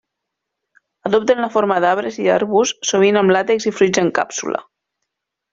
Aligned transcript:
Adopten 1.09 1.41
la 1.43 1.49
forma 1.57 1.77
d'arbres 1.85 2.17
i 2.23 2.27
arbusts 2.37 2.91
sovint 2.95 3.21
amb 3.23 3.37
làtex 3.37 3.71
i 3.73 3.77
fruits 3.81 4.03
en 4.07 4.13
càpsula. 4.21 4.67